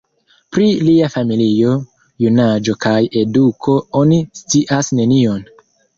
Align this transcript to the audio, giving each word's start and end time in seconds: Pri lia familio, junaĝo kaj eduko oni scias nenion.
Pri 0.55 0.67
lia 0.85 1.09
familio, 1.15 1.75
junaĝo 2.25 2.75
kaj 2.87 2.97
eduko 3.21 3.77
oni 4.03 4.19
scias 4.41 4.95
nenion. 5.03 5.45